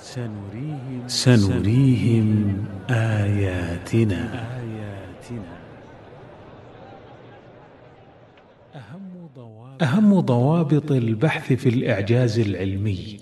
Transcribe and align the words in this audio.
سنريهم, 0.00 1.02
سنريهم 1.06 2.56
آياتنا. 2.90 4.48
أهم 9.82 10.20
ضوابط 10.20 10.92
البحث 10.92 11.52
في 11.52 11.68
الإعجاز 11.68 12.38
العلمي. 12.38 13.16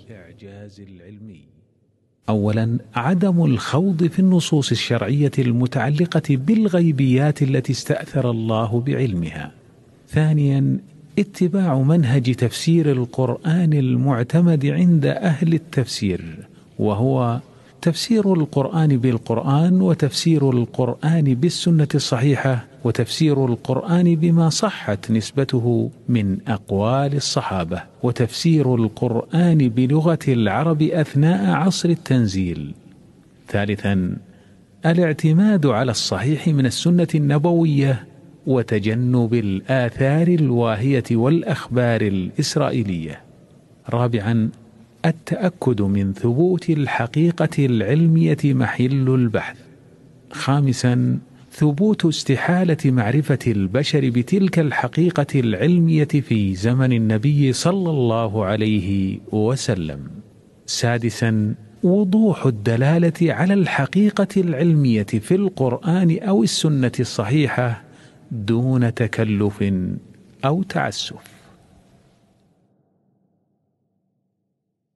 أولا 2.29 2.77
عدم 2.95 3.45
الخوض 3.45 4.07
في 4.07 4.19
النصوص 4.19 4.71
الشرعية 4.71 5.31
المتعلقة 5.39 6.21
بالغيبيات 6.29 7.41
التي 7.41 7.71
استأثر 7.71 8.31
الله 8.31 8.79
بعلمها. 8.79 9.51
ثانيا 10.09 10.77
اتباع 11.19 11.79
منهج 11.79 12.35
تفسير 12.35 12.91
القرآن 12.91 13.73
المعتمد 13.73 14.65
عند 14.65 15.05
أهل 15.05 15.53
التفسير. 15.53 16.47
وهو 16.79 17.39
تفسير 17.81 18.33
القرآن 18.33 18.97
بالقرآن 18.97 19.81
وتفسير 19.81 20.49
القرآن 20.49 21.23
بالسنة 21.23 21.87
الصحيحة 21.95 22.65
وتفسير 22.83 23.45
القرآن 23.45 24.15
بما 24.15 24.49
صحت 24.49 25.11
نسبته 25.11 25.91
من 26.09 26.37
أقوال 26.47 27.15
الصحابة 27.15 27.83
وتفسير 28.03 28.75
القرآن 28.75 29.57
بلغة 29.57 30.19
العرب 30.27 30.81
أثناء 30.81 31.51
عصر 31.51 31.89
التنزيل. 31.89 32.73
ثالثا 33.47 34.17
الاعتماد 34.85 35.65
على 35.65 35.91
الصحيح 35.91 36.47
من 36.47 36.65
السنة 36.65 37.07
النبوية 37.15 38.05
وتجنب 38.47 39.33
الآثار 39.33 40.27
الواهية 40.27 41.03
والأخبار 41.11 42.01
الإسرائيلية. 42.01 43.21
رابعا 43.89 44.49
التأكد 45.09 45.81
من 45.81 46.13
ثبوت 46.13 46.69
الحقيقة 46.69 47.65
العلمية 47.65 48.37
محل 48.45 49.09
البحث. 49.09 49.57
خامسا 50.31 51.19
ثبوت 51.51 52.05
استحالة 52.05 52.77
معرفة 52.85 53.39
البشر 53.47 54.09
بتلك 54.09 54.59
الحقيقة 54.59 55.39
العلمية 55.39 56.07
في 56.07 56.55
زمن 56.55 56.93
النبي 56.93 57.53
صلى 57.53 57.89
الله 57.89 58.45
عليه 58.45 59.19
وسلم. 59.31 59.99
سادسا 60.65 61.55
وضوح 61.83 62.45
الدلالة 62.45 63.33
على 63.33 63.53
الحقيقة 63.53 64.27
العلمية 64.37 65.03
في 65.03 65.35
القرآن 65.35 66.19
أو 66.19 66.43
السنة 66.43 66.91
الصحيحة 66.99 67.83
دون 68.31 68.93
تكلف 68.93 69.73
أو 70.45 70.63
تعسف. 70.63 71.36